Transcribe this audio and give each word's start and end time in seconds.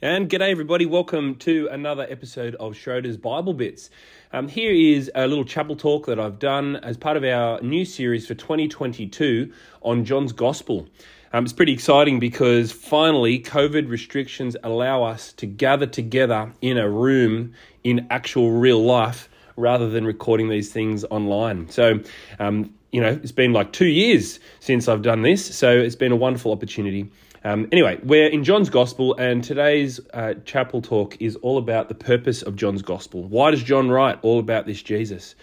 And 0.00 0.30
g'day, 0.30 0.52
everybody. 0.52 0.86
Welcome 0.86 1.34
to 1.40 1.68
another 1.72 2.06
episode 2.08 2.54
of 2.60 2.76
Schroeder's 2.76 3.16
Bible 3.16 3.52
Bits. 3.52 3.90
Um, 4.32 4.46
here 4.46 4.70
is 4.70 5.10
a 5.16 5.26
little 5.26 5.44
chapel 5.44 5.74
talk 5.74 6.06
that 6.06 6.20
I've 6.20 6.38
done 6.38 6.76
as 6.76 6.96
part 6.96 7.16
of 7.16 7.24
our 7.24 7.60
new 7.62 7.84
series 7.84 8.24
for 8.24 8.34
2022 8.34 9.52
on 9.82 10.04
John's 10.04 10.32
Gospel. 10.32 10.86
Um, 11.32 11.42
it's 11.42 11.52
pretty 11.52 11.72
exciting 11.72 12.20
because 12.20 12.70
finally, 12.70 13.40
COVID 13.40 13.88
restrictions 13.88 14.56
allow 14.62 15.02
us 15.02 15.32
to 15.32 15.46
gather 15.46 15.86
together 15.86 16.52
in 16.60 16.78
a 16.78 16.88
room 16.88 17.52
in 17.82 18.06
actual 18.08 18.52
real 18.52 18.84
life 18.84 19.28
rather 19.56 19.90
than 19.90 20.06
recording 20.06 20.48
these 20.48 20.72
things 20.72 21.04
online. 21.06 21.68
So, 21.70 21.98
um, 22.38 22.72
you 22.92 23.00
know, 23.00 23.18
it's 23.20 23.32
been 23.32 23.52
like 23.52 23.72
two 23.72 23.88
years 23.88 24.38
since 24.60 24.86
I've 24.86 25.02
done 25.02 25.22
this, 25.22 25.56
so 25.56 25.76
it's 25.76 25.96
been 25.96 26.12
a 26.12 26.16
wonderful 26.16 26.52
opportunity 26.52 27.10
um, 27.44 27.68
anyway, 27.70 27.98
we're 28.02 28.28
in 28.28 28.42
John's 28.42 28.68
Gospel, 28.68 29.14
and 29.16 29.44
today's 29.44 30.00
uh, 30.12 30.34
chapel 30.44 30.82
talk 30.82 31.20
is 31.20 31.36
all 31.36 31.58
about 31.58 31.88
the 31.88 31.94
purpose 31.94 32.42
of 32.42 32.56
John's 32.56 32.82
Gospel. 32.82 33.22
Why 33.24 33.50
does 33.50 33.62
John 33.62 33.88
write 33.88 34.18
all 34.22 34.38
about 34.40 34.66
this 34.66 34.82
Jesus? 34.82 35.34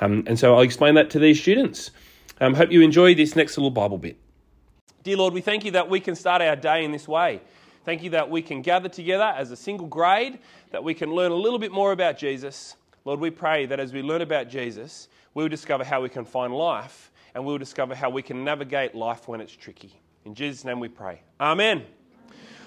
Um, 0.00 0.24
and 0.26 0.38
so 0.38 0.54
I'll 0.54 0.62
explain 0.62 0.94
that 0.94 1.10
to 1.10 1.18
these 1.18 1.40
students. 1.40 1.90
Um, 2.40 2.54
hope 2.54 2.70
you 2.70 2.82
enjoy 2.82 3.14
this 3.14 3.36
next 3.36 3.56
little 3.56 3.70
Bible 3.70 3.98
bit. 3.98 4.18
Dear 5.02 5.16
Lord, 5.16 5.32
we 5.32 5.40
thank 5.40 5.64
you 5.64 5.70
that 5.72 5.88
we 5.88 6.00
can 6.00 6.14
start 6.14 6.42
our 6.42 6.56
day 6.56 6.84
in 6.84 6.92
this 6.92 7.08
way. 7.08 7.40
Thank 7.84 8.02
you 8.02 8.10
that 8.10 8.28
we 8.28 8.42
can 8.42 8.60
gather 8.60 8.88
together 8.88 9.24
as 9.24 9.50
a 9.50 9.56
single 9.56 9.86
grade, 9.86 10.38
that 10.70 10.84
we 10.84 10.92
can 10.92 11.10
learn 11.10 11.32
a 11.32 11.36
little 11.36 11.58
bit 11.58 11.72
more 11.72 11.92
about 11.92 12.18
Jesus. 12.18 12.76
Lord, 13.06 13.18
we 13.18 13.30
pray 13.30 13.64
that 13.66 13.80
as 13.80 13.94
we 13.94 14.02
learn 14.02 14.20
about 14.20 14.48
Jesus, 14.48 15.08
we'll 15.32 15.48
discover 15.48 15.84
how 15.84 16.02
we 16.02 16.10
can 16.10 16.26
find 16.26 16.54
life 16.54 17.10
and 17.34 17.44
we'll 17.44 17.58
discover 17.58 17.94
how 17.94 18.10
we 18.10 18.20
can 18.20 18.44
navigate 18.44 18.94
life 18.94 19.26
when 19.26 19.40
it's 19.40 19.56
tricky. 19.56 19.94
In 20.24 20.34
Jesus' 20.34 20.64
name 20.64 20.80
we 20.80 20.88
pray. 20.88 21.22
Amen. 21.40 21.82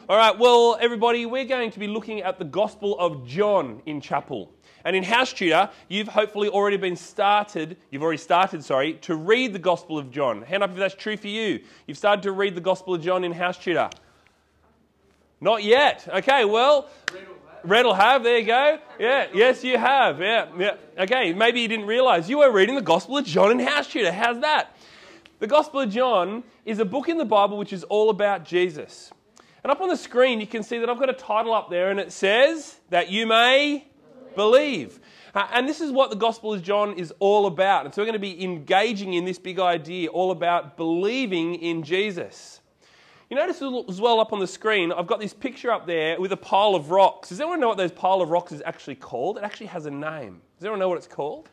All 0.09 0.17
right, 0.17 0.37
well, 0.37 0.75
everybody, 0.81 1.25
we're 1.27 1.45
going 1.45 1.69
to 1.71 1.79
be 1.79 1.87
looking 1.87 2.21
at 2.21 2.39
the 2.39 2.45
Gospel 2.45 2.97
of 2.97 3.27
John 3.27 3.81
in 3.85 4.01
chapel. 4.01 4.51
And 4.83 4.95
in 4.95 5.03
House 5.03 5.31
Tutor, 5.31 5.69
you've 5.87 6.07
hopefully 6.07 6.49
already 6.49 6.77
been 6.77 6.95
started, 6.95 7.77
you've 7.91 8.01
already 8.01 8.17
started, 8.17 8.63
sorry, 8.63 8.95
to 8.95 9.15
read 9.15 9.53
the 9.53 9.59
Gospel 9.59 9.97
of 9.99 10.11
John. 10.11 10.41
Hand 10.41 10.63
up 10.63 10.71
if 10.71 10.77
that's 10.77 10.95
true 10.95 11.15
for 11.15 11.27
you. 11.27 11.61
You've 11.85 11.97
started 11.97 12.23
to 12.23 12.31
read 12.31 12.55
the 12.55 12.61
Gospel 12.61 12.95
of 12.95 13.01
John 13.01 13.23
in 13.23 13.31
House 13.31 13.57
Tutor. 13.57 13.89
Not 15.39 15.63
yet. 15.63 16.07
Okay, 16.11 16.45
well, 16.45 16.89
Red 17.63 17.85
will 17.85 17.93
have, 17.93 18.23
there 18.23 18.39
you 18.39 18.45
go. 18.45 18.79
Yeah, 18.99 19.27
yes, 19.33 19.63
you 19.63 19.77
have. 19.77 20.19
Yeah, 20.19 20.47
yeah. 20.57 20.75
Okay, 20.97 21.33
maybe 21.33 21.61
you 21.61 21.67
didn't 21.67 21.85
realize 21.85 22.29
you 22.29 22.39
were 22.39 22.51
reading 22.51 22.75
the 22.75 22.81
Gospel 22.81 23.17
of 23.17 23.25
John 23.25 23.51
in 23.51 23.59
House 23.59 23.87
Tutor. 23.87 24.11
How's 24.11 24.41
that? 24.41 24.72
The 25.43 25.47
Gospel 25.47 25.81
of 25.81 25.89
John 25.89 26.41
is 26.63 26.79
a 26.79 26.85
book 26.85 27.09
in 27.09 27.17
the 27.17 27.25
Bible 27.25 27.57
which 27.57 27.73
is 27.73 27.83
all 27.83 28.09
about 28.09 28.45
Jesus. 28.45 29.11
And 29.61 29.69
up 29.69 29.81
on 29.81 29.89
the 29.89 29.97
screen, 29.97 30.39
you 30.39 30.47
can 30.47 30.63
see 30.63 30.77
that 30.77 30.89
I've 30.89 30.99
got 30.99 31.09
a 31.09 31.13
title 31.13 31.53
up 31.53 31.69
there 31.69 31.91
and 31.91 31.99
it 31.99 32.13
says 32.13 32.79
that 32.91 33.11
you 33.11 33.27
may 33.27 33.85
believe. 34.37 35.01
Uh, 35.35 35.45
and 35.51 35.67
this 35.67 35.81
is 35.81 35.91
what 35.91 36.11
the 36.11 36.15
Gospel 36.15 36.53
of 36.53 36.63
John 36.63 36.93
is 36.93 37.11
all 37.19 37.45
about. 37.45 37.83
And 37.83 37.93
so 37.93 38.01
we're 38.01 38.05
going 38.05 38.13
to 38.13 38.19
be 38.19 38.41
engaging 38.41 39.15
in 39.15 39.25
this 39.25 39.37
big 39.37 39.59
idea 39.59 40.07
all 40.07 40.31
about 40.31 40.77
believing 40.77 41.55
in 41.55 41.83
Jesus. 41.83 42.61
You 43.29 43.35
notice 43.35 43.61
as 43.89 43.99
well 43.99 44.21
up 44.21 44.31
on 44.31 44.39
the 44.39 44.47
screen, 44.47 44.93
I've 44.93 45.07
got 45.07 45.19
this 45.19 45.33
picture 45.33 45.71
up 45.71 45.85
there 45.85 46.21
with 46.21 46.31
a 46.31 46.37
pile 46.37 46.73
of 46.73 46.89
rocks. 46.89 47.27
Does 47.27 47.41
anyone 47.41 47.59
know 47.59 47.67
what 47.67 47.77
those 47.77 47.91
pile 47.91 48.21
of 48.21 48.29
rocks 48.29 48.53
is 48.53 48.61
actually 48.65 48.95
called? 48.95 49.39
It 49.39 49.43
actually 49.43 49.67
has 49.67 49.87
a 49.87 49.91
name. 49.91 50.39
Does 50.57 50.63
anyone 50.63 50.79
know 50.79 50.87
what 50.87 50.99
it's 50.99 51.07
called? 51.07 51.49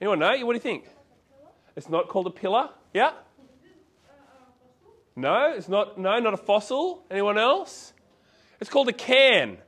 Anyone 0.00 0.18
know? 0.18 0.44
What 0.44 0.52
do 0.52 0.56
you 0.56 0.58
think? 0.58 0.86
It's 1.76 1.88
not 1.88 2.08
called 2.08 2.26
a 2.26 2.30
pillar. 2.30 2.70
Yeah? 2.94 3.12
No, 5.14 5.52
it's 5.54 5.68
not. 5.68 5.98
No, 5.98 6.18
not 6.18 6.34
a 6.34 6.38
fossil. 6.38 7.04
Anyone 7.10 7.38
else? 7.38 7.92
It's 8.60 8.70
called 8.70 8.88
a 8.88 8.92
cairn. 8.92 9.58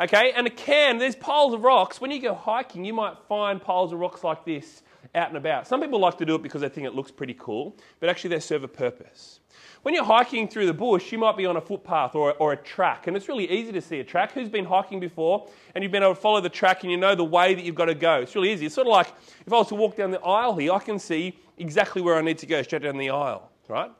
Okay, 0.00 0.32
and 0.34 0.46
a 0.46 0.50
cairn, 0.50 0.98
there's 0.98 1.14
piles 1.14 1.54
of 1.54 1.62
rocks. 1.62 2.00
When 2.00 2.10
you 2.10 2.20
go 2.20 2.34
hiking, 2.34 2.84
you 2.84 2.92
might 2.92 3.16
find 3.28 3.62
piles 3.62 3.92
of 3.92 4.00
rocks 4.00 4.24
like 4.24 4.44
this 4.44 4.82
out 5.14 5.28
and 5.28 5.36
about. 5.36 5.66
Some 5.66 5.80
people 5.80 6.00
like 6.00 6.18
to 6.18 6.24
do 6.24 6.34
it 6.34 6.42
because 6.42 6.62
they 6.62 6.68
think 6.68 6.86
it 6.86 6.94
looks 6.94 7.10
pretty 7.10 7.36
cool, 7.38 7.76
but 8.00 8.08
actually 8.08 8.30
they 8.30 8.40
serve 8.40 8.64
a 8.64 8.68
purpose. 8.68 9.40
When 9.82 9.94
you're 9.94 10.04
hiking 10.04 10.48
through 10.48 10.66
the 10.66 10.72
bush, 10.72 11.12
you 11.12 11.18
might 11.18 11.36
be 11.36 11.44
on 11.44 11.56
a 11.56 11.60
footpath 11.60 12.14
or, 12.14 12.32
or 12.34 12.52
a 12.52 12.56
track, 12.56 13.06
and 13.06 13.16
it's 13.16 13.28
really 13.28 13.50
easy 13.50 13.72
to 13.72 13.80
see 13.80 14.00
a 14.00 14.04
track. 14.04 14.32
Who's 14.32 14.48
been 14.48 14.64
hiking 14.64 15.00
before 15.00 15.48
and 15.74 15.82
you've 15.82 15.92
been 15.92 16.02
able 16.02 16.14
to 16.14 16.20
follow 16.20 16.40
the 16.40 16.48
track 16.48 16.82
and 16.82 16.90
you 16.90 16.96
know 16.96 17.14
the 17.14 17.24
way 17.24 17.54
that 17.54 17.64
you've 17.64 17.74
got 17.74 17.86
to 17.86 17.94
go? 17.94 18.20
It's 18.20 18.34
really 18.34 18.52
easy. 18.52 18.66
It's 18.66 18.74
sort 18.74 18.86
of 18.86 18.92
like 18.92 19.08
if 19.46 19.52
I 19.52 19.56
was 19.56 19.68
to 19.68 19.74
walk 19.74 19.96
down 19.96 20.10
the 20.10 20.20
aisle 20.20 20.56
here, 20.56 20.72
I 20.72 20.78
can 20.78 20.98
see 20.98 21.38
exactly 21.62 22.02
where 22.02 22.16
I 22.16 22.20
need 22.20 22.38
to 22.38 22.46
go 22.46 22.60
straight 22.62 22.82
down 22.82 22.98
the 22.98 23.10
aisle, 23.10 23.50
right? 23.68 23.90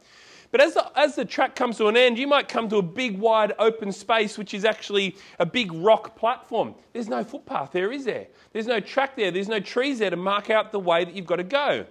But 0.51 0.61
as 0.61 0.75
the, 0.75 0.99
as 0.99 1.15
the 1.17 1.25
track 1.25 1.57
comes 1.57 1.79
to 1.79 1.87
an 1.87 1.97
end, 1.97 2.19
you 2.19 2.27
might 2.27 2.47
come 2.47 2.69
to 2.69 2.77
a 2.77 2.83
big, 2.83 3.19
wide, 3.19 3.55
open 3.59 3.91
space, 3.91 4.37
which 4.37 4.53
is 4.53 4.67
actually 4.67 5.17
a 5.39 5.47
big 5.47 5.73
rock 5.73 6.15
platform. 6.15 6.75
There's 6.93 7.09
no 7.09 7.25
footpath 7.25 7.73
there, 7.73 7.91
is 7.91 8.05
there? 8.05 8.27
There's 8.53 8.67
no 8.67 8.79
track 8.79 9.17
there. 9.17 9.31
There's 9.31 9.49
no 9.49 9.61
trees 9.61 10.01
there 10.01 10.11
to 10.11 10.17
mark 10.17 10.51
out 10.51 10.71
the 10.71 10.79
way 10.79 11.05
that 11.07 11.15
you've 11.15 11.27
got 11.27 11.37
to 11.37 11.45
go. 11.45 11.87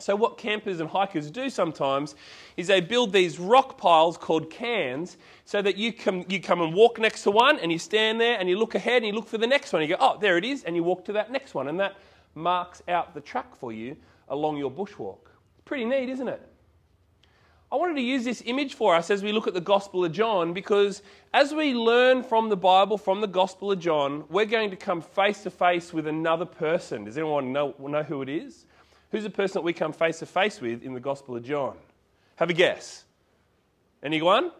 So, 0.00 0.16
what 0.16 0.38
campers 0.38 0.80
and 0.80 0.90
hikers 0.90 1.30
do 1.30 1.48
sometimes 1.48 2.16
is 2.56 2.66
they 2.66 2.80
build 2.80 3.12
these 3.12 3.38
rock 3.38 3.78
piles 3.78 4.18
called 4.18 4.50
cairns 4.50 5.18
so 5.44 5.62
that 5.62 5.76
you 5.76 5.92
come, 5.92 6.24
you 6.28 6.40
come 6.40 6.62
and 6.62 6.74
walk 6.74 6.98
next 6.98 7.22
to 7.22 7.30
one 7.30 7.60
and 7.60 7.70
you 7.70 7.78
stand 7.78 8.20
there 8.20 8.36
and 8.40 8.48
you 8.48 8.58
look 8.58 8.74
ahead 8.74 8.96
and 8.96 9.06
you 9.06 9.12
look 9.12 9.28
for 9.28 9.38
the 9.38 9.46
next 9.46 9.72
one. 9.72 9.82
You 9.82 9.88
go, 9.88 9.96
oh, 10.00 10.18
there 10.18 10.36
it 10.36 10.44
is, 10.44 10.64
and 10.64 10.74
you 10.74 10.82
walk 10.82 11.04
to 11.04 11.12
that 11.12 11.30
next 11.30 11.54
one. 11.54 11.68
And 11.68 11.78
that 11.78 11.96
marks 12.34 12.82
out 12.88 13.14
the 13.14 13.20
track 13.20 13.54
for 13.54 13.72
you 13.72 13.96
along 14.28 14.56
your 14.56 14.70
bushwalk. 14.70 15.18
Pretty 15.64 15.84
neat, 15.84 16.08
isn't 16.08 16.28
it? 16.28 16.42
I 17.72 17.76
wanted 17.76 17.94
to 17.94 18.02
use 18.02 18.24
this 18.24 18.42
image 18.46 18.74
for 18.74 18.94
us 18.94 19.10
as 19.10 19.22
we 19.22 19.32
look 19.32 19.48
at 19.48 19.54
the 19.54 19.60
Gospel 19.60 20.04
of 20.04 20.12
John 20.12 20.52
because 20.52 21.02
as 21.32 21.52
we 21.52 21.74
learn 21.74 22.22
from 22.22 22.48
the 22.48 22.56
Bible, 22.56 22.96
from 22.96 23.20
the 23.20 23.26
Gospel 23.26 23.72
of 23.72 23.80
John, 23.80 24.24
we're 24.28 24.44
going 24.44 24.70
to 24.70 24.76
come 24.76 25.00
face 25.00 25.42
to 25.42 25.50
face 25.50 25.92
with 25.92 26.06
another 26.06 26.44
person. 26.44 27.04
Does 27.04 27.18
anyone 27.18 27.52
know, 27.52 27.74
know 27.80 28.04
who 28.04 28.22
it 28.22 28.28
is? 28.28 28.66
Who's 29.10 29.24
the 29.24 29.30
person 29.30 29.54
that 29.54 29.62
we 29.62 29.72
come 29.72 29.92
face 29.92 30.20
to 30.20 30.26
face 30.26 30.60
with 30.60 30.82
in 30.84 30.94
the 30.94 31.00
Gospel 31.00 31.36
of 31.36 31.44
John? 31.44 31.76
Have 32.36 32.50
a 32.50 32.52
guess. 32.52 33.04
Anyone? 34.04 34.52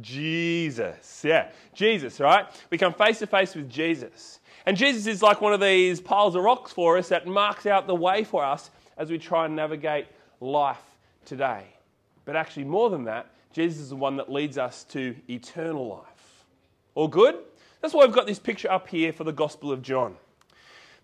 Jesus. 0.00 1.22
Yeah, 1.24 1.50
Jesus, 1.74 2.20
right? 2.20 2.46
We 2.70 2.78
come 2.78 2.94
face 2.94 3.18
to 3.18 3.26
face 3.26 3.54
with 3.54 3.68
Jesus. 3.68 4.40
And 4.64 4.76
Jesus 4.76 5.06
is 5.06 5.22
like 5.22 5.40
one 5.40 5.52
of 5.52 5.60
these 5.60 6.00
piles 6.00 6.34
of 6.34 6.44
rocks 6.44 6.72
for 6.72 6.96
us 6.98 7.08
that 7.08 7.26
marks 7.26 7.66
out 7.66 7.86
the 7.86 7.94
way 7.94 8.24
for 8.24 8.44
us 8.44 8.70
as 8.98 9.10
we 9.10 9.16
try 9.16 9.46
and 9.46 9.56
navigate 9.56 10.06
life 10.40 10.82
today. 11.24 11.64
But 12.24 12.36
actually, 12.36 12.64
more 12.64 12.90
than 12.90 13.04
that, 13.04 13.30
Jesus 13.52 13.80
is 13.80 13.88
the 13.88 13.96
one 13.96 14.16
that 14.16 14.30
leads 14.30 14.58
us 14.58 14.84
to 14.84 15.14
eternal 15.30 15.88
life. 15.88 16.44
All 16.94 17.08
good? 17.08 17.36
That's 17.80 17.94
why 17.94 18.02
I've 18.02 18.12
got 18.12 18.26
this 18.26 18.38
picture 18.38 18.70
up 18.70 18.88
here 18.88 19.12
for 19.12 19.24
the 19.24 19.32
Gospel 19.32 19.72
of 19.72 19.82
John. 19.82 20.16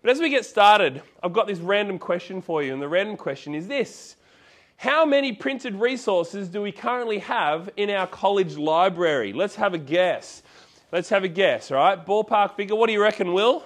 But 0.01 0.11
as 0.11 0.19
we 0.19 0.29
get 0.29 0.45
started, 0.45 1.01
I've 1.23 1.33
got 1.33 1.47
this 1.47 1.59
random 1.59 1.97
question 1.97 2.41
for 2.41 2.61
you, 2.61 2.73
and 2.73 2.81
the 2.81 2.87
random 2.87 3.17
question 3.17 3.55
is 3.55 3.67
this 3.67 4.17
How 4.77 5.05
many 5.05 5.33
printed 5.33 5.75
resources 5.75 6.47
do 6.47 6.61
we 6.61 6.71
currently 6.71 7.19
have 7.19 7.69
in 7.75 7.89
our 7.89 8.05
college 8.05 8.55
library? 8.57 9.33
Let's 9.33 9.55
have 9.55 9.73
a 9.73 9.79
guess. 9.79 10.43
Let's 10.91 11.09
have 11.09 11.23
a 11.23 11.27
guess, 11.27 11.71
all 11.71 11.77
right? 11.77 12.05
Ballpark 12.05 12.55
figure. 12.55 12.75
What 12.75 12.87
do 12.87 12.93
you 12.93 13.01
reckon, 13.01 13.33
Will? 13.33 13.63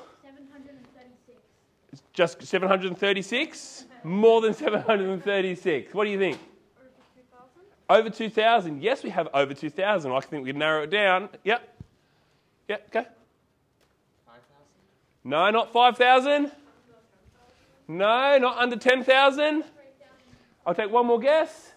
736. 1.90 1.94
It's 1.94 2.04
just 2.14 2.44
736? 2.44 3.86
More 4.04 4.42
than 4.42 4.54
736. 4.54 5.94
What 5.94 6.06
do 6.06 6.10
you 6.10 6.20
think? 6.20 6.40
Over 7.90 8.10
2,000. 8.10 8.10
Over 8.10 8.10
2,000. 8.10 8.82
Yes, 8.82 9.04
we 9.04 9.10
have 9.10 9.28
over 9.34 9.54
2,000. 9.54 10.12
I 10.12 10.20
think 10.20 10.44
we 10.44 10.52
can 10.52 10.60
narrow 10.60 10.84
it 10.84 10.90
down. 10.90 11.30
Yep. 11.44 11.78
Yep, 12.68 12.92
go. 12.92 13.00
5,000? 13.00 13.12
No, 15.24 15.50
not 15.50 15.74
5,000. 15.74 16.52
No, 17.88 18.38
not 18.38 18.58
under 18.60 18.76
10,000. 18.76 19.64
I'll 20.66 20.76
take 20.76 20.92
one 20.92 21.08
more 21.08 21.20
guess. 21.20 21.74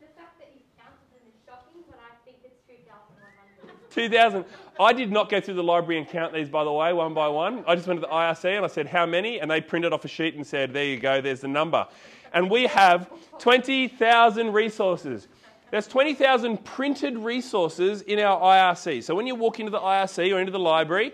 The 0.00 0.06
fact 0.16 0.40
that 0.40 0.50
you 0.52 0.62
counted 0.76 0.98
them 1.12 1.22
is 1.28 1.34
shocking, 1.46 1.84
but 1.88 2.00
I 2.00 2.16
think 2.24 2.38
it's 2.42 2.58
2,100. 2.66 3.90
2,000. 3.90 4.44
I 4.80 4.92
did 4.92 5.12
not 5.12 5.28
go 5.28 5.40
through 5.40 5.54
the 5.54 5.62
library 5.62 5.98
and 5.98 6.08
count 6.08 6.32
these, 6.32 6.48
by 6.48 6.64
the 6.64 6.72
way, 6.72 6.92
one 6.92 7.12
by 7.12 7.28
one. 7.28 7.62
I 7.66 7.74
just 7.74 7.86
went 7.86 8.00
to 8.00 8.06
the 8.06 8.12
IRC 8.12 8.56
and 8.56 8.64
I 8.64 8.68
said, 8.68 8.86
How 8.86 9.04
many? 9.04 9.40
And 9.40 9.50
they 9.50 9.60
printed 9.60 9.92
off 9.92 10.04
a 10.04 10.08
sheet 10.08 10.34
and 10.34 10.46
said, 10.46 10.72
There 10.72 10.84
you 10.84 10.98
go, 10.98 11.20
there's 11.20 11.40
the 11.40 11.48
number. 11.48 11.86
And 12.32 12.50
we 12.50 12.66
have 12.66 13.10
20,000 13.38 14.52
resources. 14.52 15.28
There's 15.70 15.86
20,000 15.86 16.64
printed 16.64 17.18
resources 17.18 18.02
in 18.02 18.18
our 18.18 18.40
IRC. 18.40 19.02
So 19.04 19.14
when 19.14 19.26
you 19.26 19.34
walk 19.34 19.60
into 19.60 19.70
the 19.70 19.78
IRC 19.78 20.34
or 20.34 20.38
into 20.38 20.52
the 20.52 20.58
library, 20.58 21.12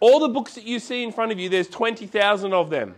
all 0.00 0.20
the 0.20 0.28
books 0.28 0.54
that 0.54 0.64
you 0.64 0.78
see 0.78 1.02
in 1.02 1.12
front 1.12 1.32
of 1.32 1.38
you, 1.38 1.48
there's 1.48 1.68
20,000 1.68 2.52
of 2.52 2.70
them. 2.70 2.94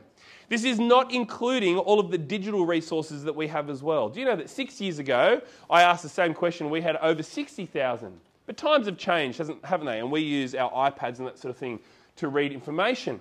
This 0.49 0.65
is 0.65 0.79
not 0.79 1.13
including 1.13 1.79
all 1.79 1.99
of 1.99 2.11
the 2.11 2.19
digital 2.19 2.67
resources 2.67 3.25
that 3.25 3.35
we 3.35 3.49
have 3.49 3.71
as 3.71 3.83
well. 3.83 4.09
Do 4.09 4.21
you 4.21 4.27
know 4.27 4.37
that 4.37 4.51
six 4.51 4.81
years 4.81 4.99
ago, 4.99 5.41
I 5.71 5.83
asked 5.83 6.03
the 6.03 6.09
same 6.09 6.35
question, 6.35 6.71
we 6.71 6.83
had 6.83 6.97
over 6.97 7.23
60,000. 7.23 8.21
But 8.47 8.57
times 8.57 8.87
have 8.87 8.99
changed, 8.99 9.41
haven't 9.65 9.87
they? 9.87 10.01
And 10.01 10.11
we 10.11 10.21
use 10.21 10.55
our 10.55 10.71
iPads 10.91 11.19
and 11.19 11.29
that 11.29 11.39
sort 11.39 11.51
of 11.51 11.57
thing 11.57 11.79
to 12.17 12.29
read 12.29 12.53
information. 12.53 13.21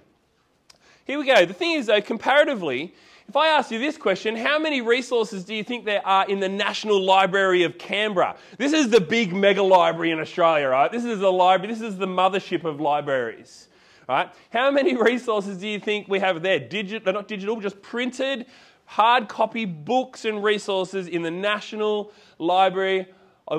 Here 1.06 1.20
we 1.20 1.26
go. 1.26 1.46
The 1.46 1.54
thing 1.54 1.78
is, 1.78 1.88
though, 1.88 2.02
comparatively, 2.02 2.94
if 3.28 3.36
I 3.36 3.48
ask 3.48 3.72
you 3.72 3.80
this 3.80 3.98
question, 3.98 4.36
how 4.36 4.60
many 4.60 4.82
resources 4.82 5.46
do 5.46 5.56
you 5.56 5.64
think 5.64 5.86
there 5.86 6.06
are 6.06 6.28
in 6.28 6.40
the 6.40 6.50
National 6.50 7.02
Library 7.02 7.64
of 7.64 7.78
Canberra? 7.78 8.36
This 8.58 8.74
is 8.74 8.90
the 8.90 9.00
big 9.00 9.34
mega 9.34 9.64
library 9.64 10.12
in 10.12 10.20
Australia, 10.20 10.68
right? 10.68 10.92
This 10.92 11.06
is 11.06 11.20
the 11.20 11.32
library, 11.32 11.74
this 11.74 11.82
is 11.82 11.98
the 11.98 12.08
mothership 12.08 12.66
of 12.66 12.82
libraries, 12.82 13.68
right? 14.10 14.30
How 14.50 14.70
many 14.70 14.96
resources 15.02 15.60
do 15.60 15.68
you 15.68 15.80
think 15.80 16.08
we 16.08 16.20
have 16.20 16.42
there? 16.42 16.60
Digital, 16.60 17.04
they're 17.06 17.14
not 17.14 17.28
digital, 17.28 17.60
just 17.62 17.82
printed, 17.82 18.48
hard 18.86 19.30
copy 19.30 19.66
books 19.66 20.26
and 20.26 20.44
resources 20.44 21.08
in 21.08 21.22
the 21.22 21.32
National 21.32 22.12
Library 22.38 23.08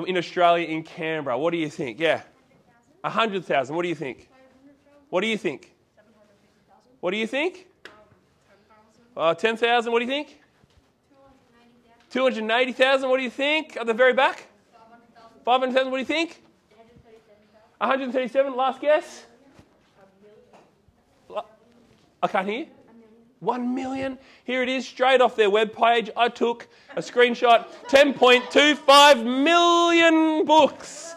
in 0.07 0.17
Australia 0.17 0.67
in 0.67 0.83
Canberra. 0.83 1.37
What 1.37 1.51
do 1.51 1.57
you 1.57 1.69
think? 1.69 1.99
Yeah. 1.99 2.21
100,000. 3.01 3.75
What 3.75 3.81
do 3.81 3.89
you 3.89 3.95
think? 3.95 4.29
What 5.09 5.21
do 5.21 5.27
you 5.27 5.37
think? 5.37 5.73
What 6.99 7.11
do 7.11 7.17
you 7.17 7.27
think? 7.27 7.67
Uh, 9.15 9.33
10,000, 9.35 9.91
what 9.91 9.99
do 9.99 10.05
you 10.05 10.11
think? 10.11 10.39
280,000, 12.09 13.09
what 13.09 13.17
do 13.17 13.23
you 13.23 13.29
think? 13.29 13.77
At 13.77 13.85
the 13.85 13.93
very 13.93 14.13
back? 14.13 14.47
500,000, 15.45 15.91
what 15.91 15.97
do 15.97 15.99
you 15.99 16.05
think? 16.05 16.41
137, 17.77 18.55
last 18.55 18.81
guess? 18.81 19.25
I 22.23 22.27
can't 22.27 22.47
hear. 22.47 22.65
One 23.43 23.75
million. 23.75 24.17
Here 24.45 24.63
it 24.63 24.69
is, 24.69 24.87
straight 24.87 25.19
off 25.19 25.35
their 25.35 25.49
webpage. 25.49 26.09
I 26.15 26.29
took 26.29 26.69
a 26.95 27.01
screenshot 27.01 27.65
10.25 27.89 29.43
million 29.43 30.45
books. 30.45 31.13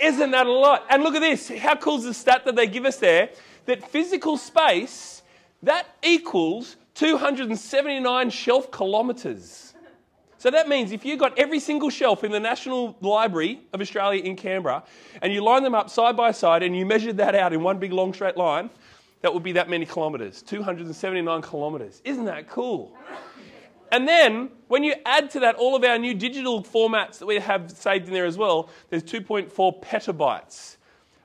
Isn't 0.00 0.30
that 0.30 0.46
a 0.46 0.52
lot? 0.52 0.86
And 0.88 1.02
look 1.02 1.16
at 1.16 1.20
this. 1.20 1.48
How 1.48 1.74
cool 1.74 1.96
is 1.96 2.04
the 2.04 2.14
stat 2.14 2.44
that 2.44 2.54
they 2.54 2.68
give 2.68 2.84
us 2.84 2.98
there? 2.98 3.30
That 3.66 3.90
physical 3.90 4.36
space, 4.36 5.22
that 5.64 5.88
equals 6.00 6.76
279 6.94 8.30
shelf 8.30 8.70
kilometres. 8.70 9.74
So 10.36 10.52
that 10.52 10.68
means 10.68 10.92
if 10.92 11.04
you 11.04 11.16
got 11.16 11.36
every 11.36 11.58
single 11.58 11.90
shelf 11.90 12.22
in 12.22 12.30
the 12.30 12.38
National 12.38 12.96
Library 13.00 13.62
of 13.72 13.80
Australia 13.80 14.22
in 14.22 14.36
Canberra 14.36 14.84
and 15.20 15.32
you 15.32 15.42
line 15.42 15.64
them 15.64 15.74
up 15.74 15.90
side 15.90 16.16
by 16.16 16.30
side 16.30 16.62
and 16.62 16.76
you 16.76 16.86
measured 16.86 17.16
that 17.16 17.34
out 17.34 17.52
in 17.52 17.64
one 17.64 17.78
big 17.80 17.92
long 17.92 18.14
straight 18.14 18.36
line, 18.36 18.70
that 19.22 19.32
would 19.32 19.42
be 19.42 19.52
that 19.52 19.68
many 19.68 19.86
kilometres 19.86 20.42
279 20.42 21.42
kilometres. 21.42 22.00
Isn't 22.04 22.26
that 22.26 22.48
cool? 22.48 22.96
And 23.90 24.06
then 24.06 24.50
when 24.68 24.84
you 24.84 24.94
add 25.06 25.30
to 25.30 25.40
that 25.40 25.54
all 25.56 25.74
of 25.74 25.82
our 25.82 25.98
new 25.98 26.14
digital 26.14 26.62
formats 26.62 27.18
that 27.18 27.26
we 27.26 27.36
have 27.36 27.70
saved 27.70 28.06
in 28.06 28.12
there 28.12 28.26
as 28.26 28.36
well, 28.36 28.68
there's 28.90 29.02
2.4 29.02 29.82
petabytes. 29.82 30.76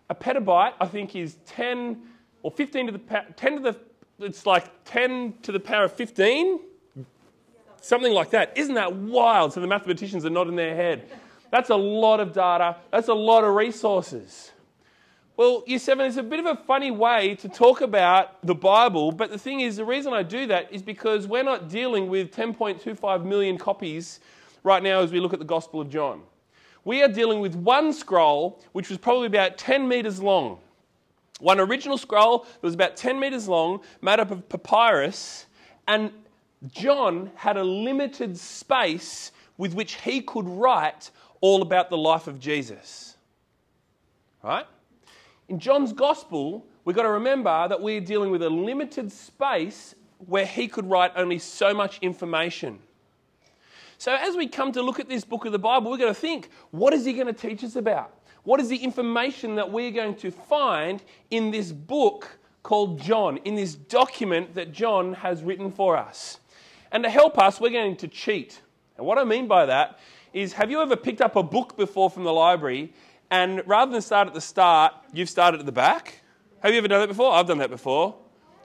A 0.09 0.15
petabyte, 0.15 0.73
I 0.79 0.85
think, 0.87 1.15
is 1.15 1.37
10 1.45 2.01
or 2.41 2.51
15 2.51 2.87
to 2.87 2.91
the 2.93 3.23
10 3.35 3.55
to 3.55 3.59
the 3.59 3.79
it's 4.19 4.45
like 4.45 4.85
10 4.85 5.35
to 5.41 5.51
the 5.51 5.59
power 5.59 5.83
of 5.85 5.93
15, 5.93 6.59
something 7.81 8.13
like 8.13 8.29
that. 8.29 8.57
Isn't 8.57 8.75
that 8.75 8.95
wild? 8.95 9.53
So 9.53 9.59
the 9.59 9.67
mathematicians 9.67 10.25
are 10.25 10.29
nodding 10.29 10.55
their 10.55 10.75
head. 10.75 11.09
That's 11.51 11.69
a 11.69 11.75
lot 11.75 12.19
of 12.19 12.33
data. 12.33 12.77
That's 12.91 13.09
a 13.09 13.13
lot 13.13 13.43
of 13.43 13.53
resources. 13.53 14.52
Well, 15.35 15.63
year 15.65 15.79
seven 15.79 16.05
is 16.05 16.17
a 16.17 16.23
bit 16.23 16.39
of 16.39 16.45
a 16.45 16.55
funny 16.55 16.91
way 16.91 17.33
to 17.35 17.49
talk 17.49 17.81
about 17.81 18.45
the 18.45 18.53
Bible, 18.53 19.11
but 19.11 19.31
the 19.31 19.37
thing 19.39 19.61
is, 19.61 19.77
the 19.77 19.85
reason 19.85 20.13
I 20.13 20.21
do 20.21 20.45
that 20.45 20.71
is 20.71 20.83
because 20.83 21.25
we're 21.25 21.43
not 21.43 21.69
dealing 21.69 22.07
with 22.07 22.31
10.25 22.31 23.25
million 23.25 23.57
copies 23.57 24.19
right 24.61 24.83
now 24.83 24.99
as 24.99 25.11
we 25.11 25.19
look 25.19 25.33
at 25.33 25.39
the 25.39 25.45
Gospel 25.45 25.81
of 25.81 25.89
John. 25.89 26.21
We 26.85 27.01
are 27.01 27.07
dealing 27.07 27.39
with 27.39 27.55
one 27.55 27.93
scroll, 27.93 28.61
which 28.73 28.89
was 28.89 28.99
probably 28.99 29.25
about 29.25 29.57
10 29.57 29.87
metres 29.87 30.21
long. 30.21 30.59
One 31.39 31.59
original 31.59 31.97
scroll 31.97 32.39
that 32.39 32.61
was 32.61 32.75
about 32.75 32.95
10 32.95 33.19
metres 33.19 33.47
long, 33.47 33.81
made 34.03 34.19
up 34.19 34.29
of 34.29 34.47
papyrus, 34.47 35.47
and 35.87 36.11
John 36.67 37.31
had 37.33 37.57
a 37.57 37.63
limited 37.63 38.37
space 38.37 39.31
with 39.57 39.73
which 39.73 39.95
he 39.95 40.21
could 40.21 40.47
write 40.47 41.09
all 41.41 41.63
about 41.63 41.89
the 41.89 41.97
life 41.97 42.27
of 42.27 42.39
Jesus. 42.39 43.17
Right? 44.43 44.67
In 45.53 45.59
John's 45.59 45.93
gospel, 45.93 46.65
we've 46.83 46.95
got 46.95 47.03
to 47.03 47.11
remember 47.11 47.67
that 47.67 47.79
we're 47.79 48.01
dealing 48.01 48.31
with 48.31 48.41
a 48.41 48.49
limited 48.49 49.11
space 49.11 49.93
where 50.25 50.47
he 50.47 50.67
could 50.67 50.89
write 50.89 51.11
only 51.15 51.37
so 51.37 51.75
much 51.75 51.99
information. 52.01 52.79
So, 53.99 54.15
as 54.15 54.35
we 54.35 54.47
come 54.47 54.71
to 54.71 54.81
look 54.81 54.99
at 54.99 55.07
this 55.07 55.23
book 55.23 55.45
of 55.45 55.51
the 55.51 55.59
Bible, 55.59 55.91
we're 55.91 55.99
going 55.99 56.11
to 56.11 56.19
think 56.19 56.49
what 56.71 56.91
is 56.91 57.05
he 57.05 57.13
going 57.13 57.27
to 57.27 57.33
teach 57.33 57.63
us 57.63 57.75
about? 57.75 58.17
What 58.41 58.61
is 58.61 58.67
the 58.67 58.77
information 58.77 59.53
that 59.53 59.71
we're 59.71 59.91
going 59.91 60.15
to 60.15 60.31
find 60.31 61.03
in 61.29 61.51
this 61.51 61.71
book 61.71 62.39
called 62.63 62.99
John, 62.99 63.37
in 63.45 63.53
this 63.53 63.75
document 63.75 64.55
that 64.55 64.71
John 64.71 65.13
has 65.13 65.43
written 65.43 65.69
for 65.69 65.95
us? 65.95 66.39
And 66.91 67.03
to 67.03 67.11
help 67.11 67.37
us, 67.37 67.61
we're 67.61 67.69
going 67.69 67.97
to 67.97 68.07
cheat. 68.07 68.59
And 68.97 69.05
what 69.05 69.19
I 69.19 69.23
mean 69.23 69.47
by 69.47 69.67
that 69.67 69.99
is 70.33 70.53
have 70.53 70.71
you 70.71 70.81
ever 70.81 70.95
picked 70.95 71.21
up 71.21 71.35
a 71.35 71.43
book 71.43 71.77
before 71.77 72.09
from 72.09 72.23
the 72.23 72.33
library 72.33 72.91
and 73.33 73.63
rather 73.65 73.91
than 73.91 74.01
start 74.03 74.27
at 74.27 74.35
the 74.35 74.41
start, 74.41 74.93
you've 75.11 75.27
started 75.27 75.59
at 75.59 75.65
the 75.65 75.71
back? 75.71 76.21
Have 76.61 76.71
you 76.71 76.77
ever 76.77 76.87
done 76.87 76.99
that 76.99 77.07
before? 77.07 77.33
I've 77.33 77.47
done 77.47 77.57
that 77.57 77.71
before. 77.71 78.15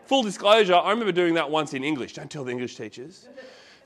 Full 0.04 0.22
disclosure, 0.22 0.74
I 0.74 0.90
remember 0.90 1.10
doing 1.10 1.32
that 1.34 1.50
once 1.50 1.72
in 1.72 1.82
English. 1.82 2.12
Don't 2.12 2.30
tell 2.30 2.44
the 2.44 2.50
English 2.50 2.76
teachers. 2.76 3.30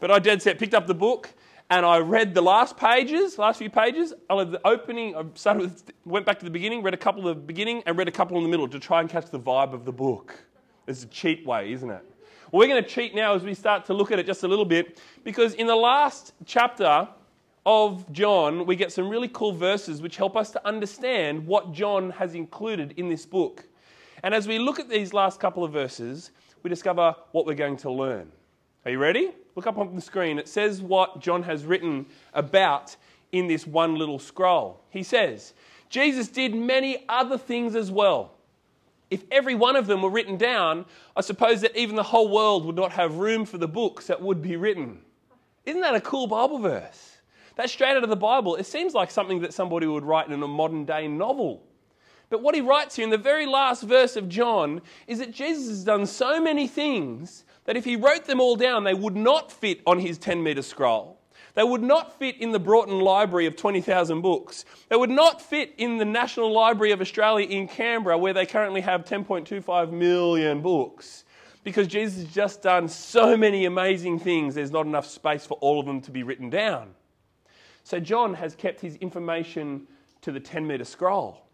But 0.00 0.10
I 0.10 0.18
dead 0.18 0.42
set 0.42 0.58
picked 0.58 0.74
up 0.74 0.88
the 0.88 0.94
book 0.94 1.32
and 1.70 1.86
I 1.86 1.98
read 1.98 2.34
the 2.34 2.42
last 2.42 2.76
pages, 2.76 3.38
last 3.38 3.58
few 3.58 3.70
pages. 3.70 4.12
I 4.28 4.34
read 4.34 4.50
the 4.50 4.66
opening. 4.66 5.14
I 5.14 5.24
started 5.34 5.62
with, 5.62 5.92
went 6.04 6.26
back 6.26 6.40
to 6.40 6.44
the 6.44 6.50
beginning, 6.50 6.82
read 6.82 6.94
a 6.94 6.96
couple 6.96 7.28
of 7.28 7.36
the 7.36 7.42
beginning, 7.42 7.84
and 7.86 7.96
read 7.96 8.08
a 8.08 8.12
couple 8.12 8.36
in 8.38 8.42
the 8.42 8.48
middle 8.48 8.66
to 8.66 8.80
try 8.80 9.00
and 9.00 9.08
catch 9.08 9.30
the 9.30 9.38
vibe 9.38 9.74
of 9.74 9.84
the 9.84 9.92
book. 9.92 10.34
It's 10.88 11.04
a 11.04 11.06
cheat 11.06 11.46
way, 11.46 11.72
isn't 11.72 11.90
it? 11.90 12.04
Well, 12.50 12.58
we're 12.58 12.66
going 12.66 12.82
to 12.82 12.88
cheat 12.88 13.14
now 13.14 13.36
as 13.36 13.44
we 13.44 13.54
start 13.54 13.84
to 13.84 13.94
look 13.94 14.10
at 14.10 14.18
it 14.18 14.26
just 14.26 14.42
a 14.42 14.48
little 14.48 14.64
bit, 14.64 15.00
because 15.22 15.54
in 15.54 15.68
the 15.68 15.76
last 15.76 16.32
chapter 16.44 17.06
of 17.64 18.10
John, 18.12 18.66
we 18.66 18.76
get 18.76 18.92
some 18.92 19.08
really 19.08 19.28
cool 19.28 19.52
verses 19.52 20.02
which 20.02 20.16
help 20.16 20.36
us 20.36 20.50
to 20.52 20.66
understand 20.66 21.46
what 21.46 21.72
John 21.72 22.10
has 22.10 22.34
included 22.34 22.94
in 22.96 23.08
this 23.08 23.24
book. 23.24 23.64
And 24.22 24.34
as 24.34 24.48
we 24.48 24.58
look 24.58 24.80
at 24.80 24.88
these 24.88 25.12
last 25.12 25.40
couple 25.40 25.64
of 25.64 25.72
verses, 25.72 26.30
we 26.62 26.70
discover 26.70 27.14
what 27.32 27.46
we're 27.46 27.54
going 27.54 27.76
to 27.78 27.90
learn. 27.90 28.30
Are 28.84 28.90
you 28.90 28.98
ready? 28.98 29.30
Look 29.54 29.66
up 29.66 29.78
on 29.78 29.94
the 29.94 30.00
screen. 30.00 30.38
It 30.38 30.48
says 30.48 30.80
what 30.80 31.20
John 31.20 31.42
has 31.44 31.64
written 31.64 32.06
about 32.34 32.96
in 33.30 33.46
this 33.46 33.66
one 33.66 33.96
little 33.96 34.18
scroll. 34.18 34.80
He 34.90 35.02
says, 35.02 35.54
Jesus 35.88 36.28
did 36.28 36.54
many 36.54 37.04
other 37.08 37.38
things 37.38 37.76
as 37.76 37.90
well. 37.90 38.32
If 39.10 39.24
every 39.30 39.54
one 39.54 39.76
of 39.76 39.86
them 39.86 40.02
were 40.02 40.10
written 40.10 40.36
down, 40.36 40.86
I 41.14 41.20
suppose 41.20 41.60
that 41.60 41.76
even 41.76 41.96
the 41.96 42.02
whole 42.02 42.30
world 42.30 42.64
would 42.64 42.76
not 42.76 42.92
have 42.92 43.16
room 43.16 43.44
for 43.44 43.58
the 43.58 43.68
books 43.68 44.06
that 44.06 44.22
would 44.22 44.40
be 44.40 44.56
written. 44.56 45.00
Isn't 45.66 45.82
that 45.82 45.94
a 45.94 46.00
cool 46.00 46.26
Bible 46.26 46.58
verse? 46.58 47.11
That's 47.56 47.72
straight 47.72 47.96
out 47.96 48.02
of 48.04 48.10
the 48.10 48.16
Bible. 48.16 48.56
It 48.56 48.66
seems 48.66 48.94
like 48.94 49.10
something 49.10 49.40
that 49.40 49.52
somebody 49.52 49.86
would 49.86 50.04
write 50.04 50.28
in 50.28 50.42
a 50.42 50.48
modern 50.48 50.84
day 50.84 51.08
novel. 51.08 51.62
But 52.30 52.42
what 52.42 52.54
he 52.54 52.62
writes 52.62 52.96
here 52.96 53.04
in 53.04 53.10
the 53.10 53.18
very 53.18 53.44
last 53.44 53.82
verse 53.82 54.16
of 54.16 54.28
John 54.28 54.80
is 55.06 55.18
that 55.18 55.32
Jesus 55.32 55.68
has 55.68 55.84
done 55.84 56.06
so 56.06 56.40
many 56.40 56.66
things 56.66 57.44
that 57.66 57.76
if 57.76 57.84
he 57.84 57.94
wrote 57.94 58.24
them 58.24 58.40
all 58.40 58.56
down, 58.56 58.84
they 58.84 58.94
would 58.94 59.16
not 59.16 59.52
fit 59.52 59.80
on 59.86 59.98
his 59.98 60.16
10 60.16 60.42
metre 60.42 60.62
scroll. 60.62 61.20
They 61.54 61.62
would 61.62 61.82
not 61.82 62.18
fit 62.18 62.38
in 62.38 62.50
the 62.52 62.58
Broughton 62.58 63.00
Library 63.00 63.44
of 63.44 63.56
20,000 63.56 64.22
books. 64.22 64.64
They 64.88 64.96
would 64.96 65.10
not 65.10 65.42
fit 65.42 65.74
in 65.76 65.98
the 65.98 66.04
National 66.06 66.50
Library 66.50 66.92
of 66.92 67.02
Australia 67.02 67.46
in 67.46 67.68
Canberra, 67.68 68.16
where 68.16 68.32
they 68.32 68.46
currently 68.46 68.80
have 68.80 69.04
10.25 69.04 69.92
million 69.92 70.62
books. 70.62 71.24
Because 71.64 71.86
Jesus 71.86 72.22
has 72.22 72.32
just 72.32 72.62
done 72.62 72.88
so 72.88 73.36
many 73.36 73.66
amazing 73.66 74.18
things, 74.18 74.54
there's 74.54 74.70
not 74.70 74.86
enough 74.86 75.06
space 75.06 75.44
for 75.44 75.58
all 75.60 75.78
of 75.78 75.86
them 75.86 76.00
to 76.00 76.10
be 76.10 76.22
written 76.22 76.48
down. 76.48 76.94
So 77.84 78.00
John 78.00 78.34
has 78.34 78.54
kept 78.54 78.80
his 78.80 78.96
information 78.96 79.86
to 80.22 80.32
the 80.32 80.40
10 80.40 80.66
metre 80.66 80.84
scroll. 80.84 81.46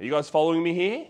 Are 0.00 0.04
you 0.04 0.10
guys 0.10 0.28
following 0.28 0.62
me 0.62 0.74
here? 0.74 1.06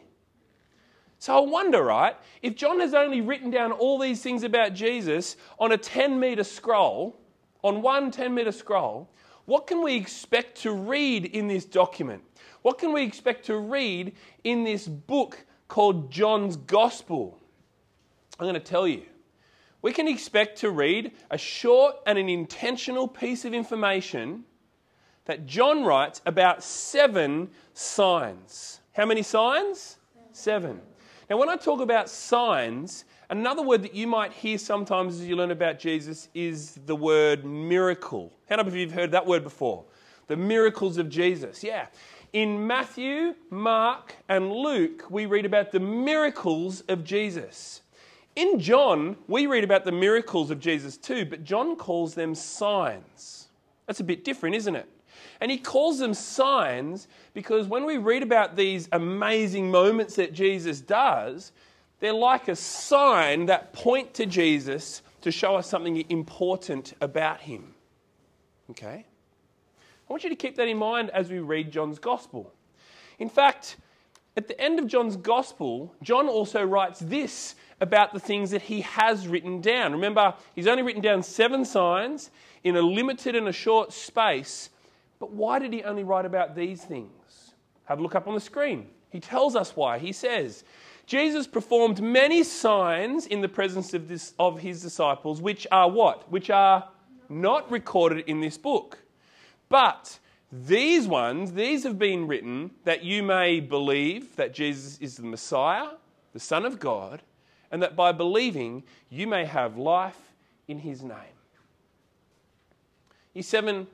So 1.18 1.36
I 1.36 1.40
wonder, 1.40 1.82
right, 1.82 2.16
if 2.42 2.54
John 2.54 2.80
has 2.80 2.92
only 2.92 3.20
written 3.20 3.50
down 3.50 3.72
all 3.72 3.98
these 3.98 4.20
things 4.22 4.42
about 4.42 4.74
Jesus 4.74 5.36
on 5.58 5.72
a 5.72 5.78
10 5.78 6.20
meter 6.20 6.44
scroll, 6.44 7.18
on 7.62 7.80
one 7.80 8.10
10 8.10 8.34
meter 8.34 8.52
scroll, 8.52 9.08
what 9.46 9.66
can 9.66 9.82
we 9.82 9.94
expect 9.94 10.60
to 10.62 10.72
read 10.72 11.26
in 11.26 11.48
this 11.48 11.64
document? 11.64 12.22
What 12.62 12.78
can 12.78 12.92
we 12.92 13.02
expect 13.02 13.46
to 13.46 13.56
read 13.56 14.14
in 14.42 14.64
this 14.64 14.86
book 14.86 15.44
called 15.68 16.10
John's 16.10 16.56
Gospel? 16.56 17.38
I'm 18.38 18.44
going 18.44 18.54
to 18.54 18.60
tell 18.60 18.88
you. 18.88 19.04
We 19.84 19.92
can 19.92 20.08
expect 20.08 20.60
to 20.60 20.70
read 20.70 21.12
a 21.30 21.36
short 21.36 21.96
and 22.06 22.16
an 22.16 22.30
intentional 22.30 23.06
piece 23.06 23.44
of 23.44 23.52
information 23.52 24.44
that 25.26 25.44
John 25.44 25.84
writes 25.84 26.22
about 26.24 26.62
seven 26.62 27.50
signs. 27.74 28.80
How 28.94 29.04
many 29.04 29.20
signs? 29.20 29.98
Seven. 30.32 30.80
Now, 31.28 31.36
when 31.36 31.50
I 31.50 31.56
talk 31.56 31.82
about 31.82 32.08
signs, 32.08 33.04
another 33.28 33.60
word 33.60 33.82
that 33.82 33.94
you 33.94 34.06
might 34.06 34.32
hear 34.32 34.56
sometimes 34.56 35.20
as 35.20 35.26
you 35.26 35.36
learn 35.36 35.50
about 35.50 35.78
Jesus 35.78 36.30
is 36.32 36.78
the 36.86 36.96
word 36.96 37.44
miracle. 37.44 38.32
How 38.48 38.56
many 38.56 38.68
of 38.68 38.74
you 38.74 38.86
have 38.86 38.94
heard 38.94 39.10
that 39.10 39.26
word 39.26 39.44
before? 39.44 39.84
The 40.28 40.36
miracles 40.36 40.96
of 40.96 41.10
Jesus. 41.10 41.62
Yeah. 41.62 41.88
In 42.32 42.66
Matthew, 42.66 43.34
Mark, 43.50 44.16
and 44.30 44.50
Luke, 44.50 45.04
we 45.10 45.26
read 45.26 45.44
about 45.44 45.72
the 45.72 45.80
miracles 45.80 46.80
of 46.88 47.04
Jesus. 47.04 47.82
In 48.36 48.58
John, 48.58 49.16
we 49.28 49.46
read 49.46 49.64
about 49.64 49.84
the 49.84 49.92
miracles 49.92 50.50
of 50.50 50.58
Jesus 50.58 50.96
too, 50.96 51.24
but 51.24 51.44
John 51.44 51.76
calls 51.76 52.14
them 52.14 52.34
signs. 52.34 53.48
That's 53.86 54.00
a 54.00 54.04
bit 54.04 54.24
different, 54.24 54.56
isn't 54.56 54.74
it? 54.74 54.88
And 55.40 55.50
he 55.50 55.58
calls 55.58 55.98
them 55.98 56.14
signs 56.14 57.06
because 57.32 57.66
when 57.68 57.84
we 57.84 57.96
read 57.98 58.22
about 58.22 58.56
these 58.56 58.88
amazing 58.92 59.70
moments 59.70 60.16
that 60.16 60.32
Jesus 60.32 60.80
does, 60.80 61.52
they're 62.00 62.12
like 62.12 62.48
a 62.48 62.56
sign 62.56 63.46
that 63.46 63.72
point 63.72 64.14
to 64.14 64.26
Jesus 64.26 65.02
to 65.20 65.30
show 65.30 65.56
us 65.56 65.68
something 65.68 66.04
important 66.10 66.94
about 67.00 67.40
him. 67.40 67.74
Okay? 68.70 69.06
I 70.08 70.12
want 70.12 70.24
you 70.24 70.30
to 70.30 70.36
keep 70.36 70.56
that 70.56 70.68
in 70.68 70.76
mind 70.76 71.10
as 71.10 71.30
we 71.30 71.38
read 71.38 71.70
John's 71.70 71.98
gospel. 71.98 72.52
In 73.18 73.28
fact, 73.28 73.76
at 74.36 74.48
the 74.48 74.60
end 74.60 74.78
of 74.78 74.86
John's 74.86 75.16
gospel, 75.16 75.94
John 76.02 76.28
also 76.28 76.62
writes 76.64 77.00
this 77.00 77.54
about 77.80 78.12
the 78.12 78.20
things 78.20 78.50
that 78.50 78.62
he 78.62 78.80
has 78.80 79.28
written 79.28 79.60
down. 79.60 79.92
Remember, 79.92 80.34
he's 80.54 80.66
only 80.66 80.82
written 80.82 81.02
down 81.02 81.22
seven 81.22 81.64
signs 81.64 82.30
in 82.64 82.76
a 82.76 82.82
limited 82.82 83.36
and 83.36 83.46
a 83.46 83.52
short 83.52 83.92
space, 83.92 84.70
but 85.20 85.30
why 85.30 85.58
did 85.58 85.72
he 85.72 85.82
only 85.84 86.02
write 86.02 86.24
about 86.24 86.56
these 86.56 86.82
things? 86.82 87.10
Have 87.84 87.98
a 87.98 88.02
look 88.02 88.14
up 88.14 88.26
on 88.26 88.34
the 88.34 88.40
screen. 88.40 88.88
He 89.10 89.20
tells 89.20 89.54
us 89.54 89.76
why. 89.76 89.98
He 89.98 90.12
says, 90.12 90.64
Jesus 91.06 91.46
performed 91.46 92.02
many 92.02 92.42
signs 92.42 93.26
in 93.26 93.40
the 93.40 93.48
presence 93.48 93.94
of, 93.94 94.08
this, 94.08 94.34
of 94.38 94.58
his 94.58 94.82
disciples, 94.82 95.40
which 95.40 95.66
are 95.70 95.88
what? 95.88 96.30
Which 96.32 96.50
are 96.50 96.88
not 97.28 97.70
recorded 97.70 98.24
in 98.26 98.40
this 98.40 98.58
book. 98.58 98.98
But 99.68 100.18
these 100.62 101.08
ones, 101.08 101.52
these 101.52 101.82
have 101.82 101.98
been 101.98 102.28
written 102.28 102.70
that 102.84 103.02
you 103.02 103.24
may 103.24 103.58
believe 103.58 104.36
that 104.36 104.54
Jesus 104.54 104.98
is 104.98 105.16
the 105.16 105.24
Messiah, 105.24 105.88
the 106.32 106.38
Son 106.38 106.64
of 106.64 106.78
God, 106.78 107.22
and 107.72 107.82
that 107.82 107.96
by 107.96 108.12
believing 108.12 108.84
you 109.10 109.26
may 109.26 109.44
have 109.44 109.76
life 109.76 110.32
in 110.68 110.78
his 110.78 111.02
name. 111.02 111.18
You 113.32 113.42
seven, 113.42 113.88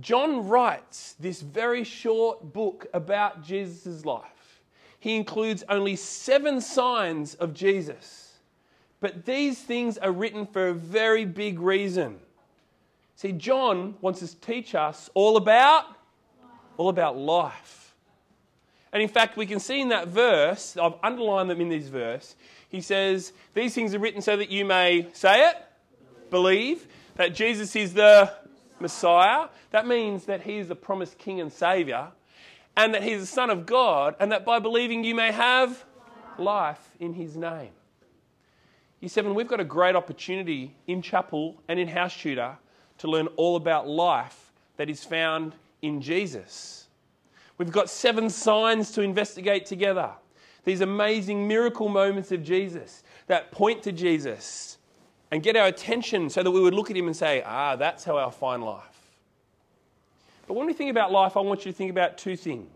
John 0.00 0.48
writes 0.48 1.16
this 1.20 1.42
very 1.42 1.84
short 1.84 2.54
book 2.54 2.86
about 2.94 3.44
Jesus' 3.44 4.06
life. 4.06 4.62
He 5.00 5.16
includes 5.16 5.64
only 5.68 5.96
seven 5.96 6.62
signs 6.62 7.34
of 7.34 7.52
Jesus. 7.52 8.38
But 9.00 9.26
these 9.26 9.60
things 9.60 9.98
are 9.98 10.12
written 10.12 10.46
for 10.46 10.68
a 10.68 10.74
very 10.74 11.26
big 11.26 11.60
reason. 11.60 12.20
See, 13.16 13.32
John 13.32 13.94
wants 14.00 14.20
to 14.20 14.40
teach 14.40 14.74
us 14.74 15.10
all 15.14 15.36
about 15.36 15.86
all 16.76 16.88
about 16.88 17.16
life. 17.16 17.94
And 18.92 19.02
in 19.02 19.08
fact, 19.08 19.36
we 19.36 19.46
can 19.46 19.58
see 19.58 19.80
in 19.80 19.88
that 19.88 20.08
verse, 20.08 20.76
I've 20.76 20.94
underlined 21.02 21.50
them 21.50 21.60
in 21.60 21.68
this 21.68 21.88
verse, 21.88 22.36
he 22.68 22.80
says, 22.80 23.32
These 23.54 23.74
things 23.74 23.94
are 23.94 23.98
written 23.98 24.22
so 24.22 24.36
that 24.36 24.50
you 24.50 24.64
may 24.64 25.08
say 25.12 25.48
it, 25.48 25.56
believe 26.30 26.86
that 27.16 27.34
Jesus 27.34 27.74
is 27.74 27.94
the 27.94 28.32
Messiah. 28.80 29.48
That 29.70 29.86
means 29.86 30.26
that 30.26 30.42
he 30.42 30.58
is 30.58 30.68
the 30.68 30.76
promised 30.76 31.18
King 31.18 31.40
and 31.40 31.52
Saviour, 31.52 32.12
and 32.76 32.94
that 32.94 33.02
he's 33.02 33.20
the 33.20 33.26
Son 33.26 33.50
of 33.50 33.66
God, 33.66 34.14
and 34.20 34.30
that 34.32 34.44
by 34.44 34.58
believing 34.58 35.04
you 35.04 35.14
may 35.14 35.32
have 35.32 35.84
life 36.38 36.90
in 37.00 37.14
his 37.14 37.36
name. 37.36 37.70
Year 39.00 39.08
7, 39.08 39.34
we've 39.34 39.48
got 39.48 39.60
a 39.60 39.64
great 39.64 39.96
opportunity 39.96 40.74
in 40.86 41.02
chapel 41.02 41.60
and 41.68 41.78
in 41.78 41.88
house 41.88 42.16
tutor 42.16 42.58
to 42.98 43.08
learn 43.08 43.26
all 43.36 43.56
about 43.56 43.88
life 43.88 44.52
that 44.76 44.90
is 44.90 45.04
found 45.04 45.54
in 45.82 46.00
Jesus. 46.00 46.86
We've 47.58 47.72
got 47.72 47.88
seven 47.88 48.30
signs 48.30 48.90
to 48.92 49.02
investigate 49.02 49.66
together. 49.66 50.10
These 50.64 50.80
amazing 50.80 51.46
miracle 51.46 51.88
moments 51.88 52.32
of 52.32 52.42
Jesus 52.42 53.02
that 53.26 53.52
point 53.52 53.82
to 53.84 53.92
Jesus 53.92 54.78
and 55.30 55.42
get 55.42 55.56
our 55.56 55.66
attention 55.66 56.30
so 56.30 56.42
that 56.42 56.50
we 56.50 56.60
would 56.60 56.74
look 56.74 56.90
at 56.90 56.96
him 56.96 57.06
and 57.06 57.16
say, 57.16 57.42
ah, 57.44 57.76
that's 57.76 58.04
how 58.04 58.16
I'll 58.16 58.30
find 58.30 58.62
life. 58.62 58.82
But 60.46 60.54
when 60.54 60.66
we 60.66 60.72
think 60.72 60.90
about 60.90 61.10
life, 61.12 61.36
I 61.36 61.40
want 61.40 61.64
you 61.64 61.72
to 61.72 61.76
think 61.76 61.90
about 61.90 62.18
two 62.18 62.36
things. 62.36 62.68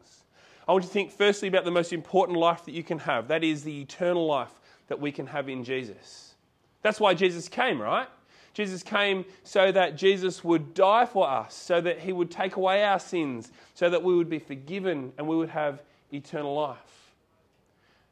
I 0.67 0.73
want 0.73 0.85
you 0.85 0.89
to 0.89 0.93
think 0.93 1.13
firstly 1.13 1.49
about 1.49 1.65
the 1.65 1.71
most 1.71 1.93
important 1.93 2.39
life 2.39 2.65
that 2.65 2.73
you 2.73 2.83
can 2.83 2.99
have. 3.01 3.29
That 3.29 3.45
is 3.45 3.63
the 3.63 3.81
eternal 3.81 4.27
life 4.27 4.53
that 4.89 5.01
we 5.01 5.13
can 5.13 5.27
have 5.27 5.49
in 5.49 5.65
Jesus. 5.65 6.35
That's 6.83 7.01
why 7.01 7.15
Jesus 7.15 7.49
came, 7.49 7.81
right? 7.81 8.09
Jesus 8.55 8.83
came 8.83 9.25
so 9.45 9.71
that 9.71 9.97
Jesus 9.97 10.43
would 10.43 10.75
die 10.75 11.07
for 11.07 11.29
us, 11.29 11.55
so 11.55 11.81
that 11.81 12.01
he 12.01 12.13
would 12.13 12.31
take 12.31 12.57
away 12.57 12.85
our 12.85 12.99
sins, 12.99 13.53
so 13.75 13.89
that 13.89 14.03
we 14.03 14.17
would 14.17 14.29
be 14.29 14.39
forgiven 14.39 15.13
and 15.17 15.29
we 15.29 15.37
would 15.37 15.51
have 15.51 15.83
eternal 16.13 16.55
life. 16.55 17.15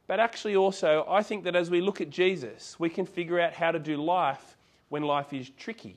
But 0.07 0.21
actually, 0.21 0.55
also, 0.55 1.05
I 1.09 1.23
think 1.23 1.45
that 1.45 1.57
as 1.57 1.69
we 1.69 1.81
look 1.81 2.01
at 2.01 2.11
Jesus, 2.11 2.79
we 2.79 2.89
can 2.89 3.07
figure 3.07 3.41
out 3.41 3.55
how 3.55 3.73
to 3.73 3.79
do 3.79 3.97
life 3.97 4.57
when 4.89 5.03
life 5.03 5.33
is 5.33 5.51
tricky. 5.51 5.97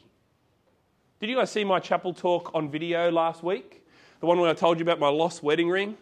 Did 1.19 1.29
you 1.29 1.35
guys 1.35 1.51
see 1.51 1.63
my 1.63 1.79
chapel 1.79 2.13
talk 2.13 2.51
on 2.55 2.71
video 2.71 3.11
last 3.11 3.43
week? 3.43 3.85
The 4.19 4.25
one 4.25 4.39
where 4.39 4.49
I 4.49 4.53
told 4.53 4.79
you 4.79 4.83
about 4.83 4.99
my 4.99 5.09
lost 5.09 5.43
wedding 5.43 5.69
ring? 5.69 5.95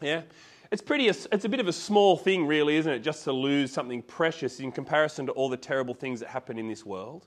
Yeah. 0.00 0.22
It's 0.70 0.82
pretty 0.82 1.08
it's 1.08 1.44
a 1.44 1.48
bit 1.48 1.58
of 1.58 1.66
a 1.66 1.72
small 1.72 2.16
thing 2.16 2.46
really, 2.46 2.76
isn't 2.76 2.92
it, 2.92 3.00
just 3.00 3.24
to 3.24 3.32
lose 3.32 3.72
something 3.72 4.02
precious 4.02 4.60
in 4.60 4.70
comparison 4.70 5.26
to 5.26 5.32
all 5.32 5.48
the 5.48 5.56
terrible 5.56 5.94
things 5.94 6.20
that 6.20 6.28
happen 6.28 6.58
in 6.58 6.68
this 6.68 6.86
world. 6.86 7.26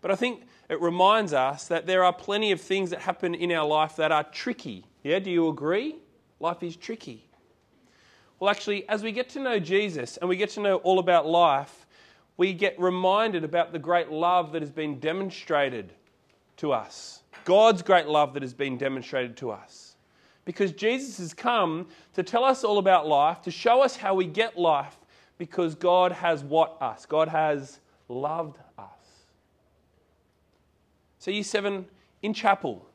But 0.00 0.10
I 0.10 0.16
think 0.16 0.44
it 0.70 0.80
reminds 0.80 1.32
us 1.34 1.68
that 1.68 1.86
there 1.86 2.02
are 2.02 2.12
plenty 2.12 2.50
of 2.52 2.60
things 2.60 2.90
that 2.90 3.00
happen 3.00 3.34
in 3.34 3.52
our 3.52 3.66
life 3.66 3.96
that 3.96 4.10
are 4.10 4.24
tricky. 4.24 4.86
Yeah, 5.02 5.18
do 5.18 5.30
you 5.30 5.48
agree? 5.48 5.96
Life 6.40 6.62
is 6.62 6.76
tricky. 6.76 7.24
Well, 8.38 8.48
actually, 8.48 8.88
as 8.88 9.02
we 9.02 9.12
get 9.12 9.28
to 9.30 9.40
know 9.40 9.58
Jesus 9.58 10.16
and 10.16 10.28
we 10.28 10.36
get 10.36 10.50
to 10.50 10.60
know 10.60 10.76
all 10.76 10.98
about 10.98 11.26
life, 11.26 11.86
we 12.36 12.52
get 12.52 12.78
reminded 12.80 13.42
about 13.42 13.72
the 13.72 13.80
great 13.80 14.10
love 14.10 14.52
that 14.52 14.62
has 14.62 14.70
been 14.70 15.00
demonstrated 15.00 15.92
to 16.58 16.72
us. 16.72 17.22
God's 17.44 17.82
great 17.82 18.06
love 18.06 18.34
that 18.34 18.42
has 18.42 18.54
been 18.54 18.78
demonstrated 18.78 19.36
to 19.38 19.50
us. 19.50 19.87
Because 20.48 20.72
Jesus 20.72 21.18
has 21.18 21.34
come 21.34 21.88
to 22.14 22.22
tell 22.22 22.42
us 22.42 22.64
all 22.64 22.78
about 22.78 23.06
life, 23.06 23.42
to 23.42 23.50
show 23.50 23.82
us 23.82 23.96
how 23.96 24.14
we 24.14 24.24
get 24.24 24.56
life, 24.56 24.96
because 25.36 25.74
God 25.74 26.10
has 26.10 26.42
what 26.42 26.80
us? 26.80 27.04
God 27.04 27.28
has 27.28 27.80
loved 28.08 28.56
us. 28.78 28.86
So, 31.18 31.30
year 31.30 31.42
seven, 31.42 31.84
in 32.22 32.32
chapel, 32.32 32.88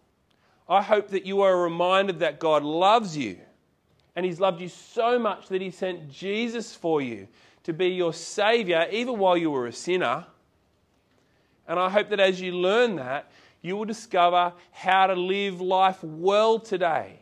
I 0.68 0.82
hope 0.82 1.10
that 1.10 1.28
you 1.28 1.42
are 1.42 1.62
reminded 1.62 2.18
that 2.22 2.40
God 2.40 2.64
loves 2.64 3.16
you 3.16 3.38
and 4.16 4.26
He's 4.26 4.40
loved 4.40 4.60
you 4.60 4.68
so 4.68 5.20
much 5.20 5.48
that 5.50 5.62
He 5.62 5.70
sent 5.70 6.10
Jesus 6.10 6.76
for 6.76 7.04
you 7.04 7.28
to 7.66 7.72
be 7.72 7.90
your 7.90 8.14
Savior, 8.14 8.88
even 8.92 9.20
while 9.20 9.38
you 9.38 9.52
were 9.52 9.68
a 9.68 9.72
sinner. 9.72 10.26
And 11.68 11.80
I 11.80 11.92
hope 11.92 12.10
that 12.10 12.20
as 12.20 12.42
you 12.42 12.54
learn 12.54 12.96
that, 12.96 13.32
you 13.62 13.78
will 13.78 13.86
discover 13.86 14.54
how 14.72 15.06
to 15.06 15.14
live 15.14 15.62
life 15.62 16.04
well 16.04 16.58
today. 16.58 17.20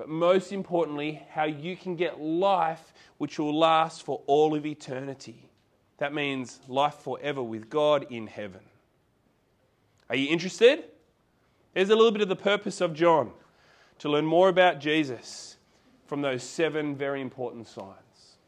But 0.00 0.08
most 0.08 0.50
importantly, 0.50 1.20
how 1.28 1.44
you 1.44 1.76
can 1.76 1.94
get 1.94 2.18
life 2.18 2.94
which 3.18 3.38
will 3.38 3.54
last 3.54 4.02
for 4.02 4.22
all 4.26 4.54
of 4.54 4.64
eternity. 4.64 5.50
That 5.98 6.14
means 6.14 6.58
life 6.68 6.94
forever 6.94 7.42
with 7.42 7.68
God 7.68 8.06
in 8.08 8.26
heaven. 8.26 8.62
Are 10.08 10.16
you 10.16 10.30
interested? 10.30 10.84
There's 11.74 11.90
a 11.90 11.94
little 11.94 12.12
bit 12.12 12.22
of 12.22 12.30
the 12.30 12.34
purpose 12.34 12.80
of 12.80 12.94
John 12.94 13.32
to 13.98 14.08
learn 14.08 14.24
more 14.24 14.48
about 14.48 14.80
Jesus 14.80 15.58
from 16.06 16.22
those 16.22 16.42
seven 16.42 16.96
very 16.96 17.20
important 17.20 17.68
signs. 17.68 18.38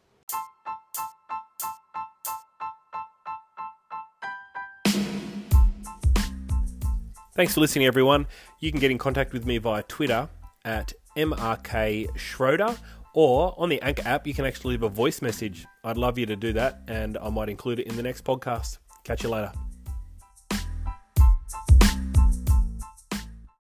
Thanks 7.34 7.52
for 7.52 7.60
listening, 7.60 7.84
everyone. 7.84 8.26
You 8.58 8.70
can 8.70 8.80
get 8.80 8.90
in 8.90 8.96
contact 8.96 9.34
with 9.34 9.44
me 9.44 9.58
via 9.58 9.82
Twitter 9.82 10.30
at 10.64 10.94
MRK 11.16 12.16
Schroeder 12.16 12.76
Or 13.14 13.54
on 13.58 13.68
the 13.68 13.80
Anchor 13.82 14.02
app, 14.06 14.26
you 14.26 14.34
can 14.34 14.44
actually 14.44 14.72
leave 14.72 14.82
a 14.82 14.88
voice 14.88 15.20
message. 15.20 15.66
I'd 15.84 15.98
love 15.98 16.16
you 16.18 16.26
to 16.26 16.36
do 16.36 16.52
that, 16.54 16.80
and 16.88 17.18
I 17.18 17.28
might 17.28 17.48
include 17.48 17.80
it 17.80 17.86
in 17.86 17.96
the 17.96 18.02
next 18.02 18.24
podcast. 18.24 18.78
Catch 19.04 19.22
you 19.22 19.28
later. 19.28 19.52